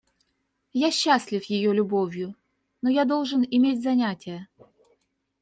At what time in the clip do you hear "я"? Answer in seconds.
0.73-0.89, 2.89-3.05